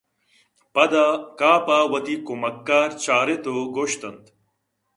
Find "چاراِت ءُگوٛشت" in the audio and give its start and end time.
3.03-4.01